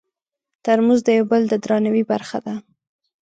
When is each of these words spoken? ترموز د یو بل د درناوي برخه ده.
ترموز 0.65 0.99
د 1.05 1.09
یو 1.17 1.25
بل 1.31 1.41
د 1.49 1.53
درناوي 1.63 2.03
برخه 2.11 2.37
ده. 2.45 2.53